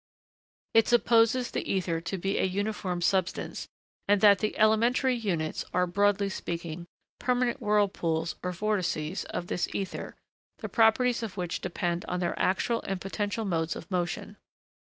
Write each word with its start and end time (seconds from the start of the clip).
It 0.73 0.87
supposes 0.87 1.51
the 1.51 1.71
ether 1.71 2.01
to 2.01 2.17
be 2.17 2.39
a 2.39 2.43
uniform 2.43 3.01
substance, 3.03 3.67
and 4.07 4.19
that 4.21 4.39
the 4.39 4.57
'elementary' 4.57 5.13
units 5.13 5.63
are, 5.75 5.85
broadly 5.85 6.27
speaking, 6.27 6.87
permanent 7.19 7.61
whirlpools, 7.61 8.33
or 8.41 8.51
vortices, 8.51 9.25
of 9.25 9.45
this 9.45 9.67
ether, 9.75 10.15
the 10.57 10.69
properties 10.69 11.21
of 11.21 11.37
which 11.37 11.61
depend 11.61 12.03
on 12.05 12.19
their 12.19 12.33
actual 12.39 12.81
and 12.81 12.99
potential 12.99 13.45
modes 13.45 13.75
of 13.75 13.91
motion. 13.91 14.37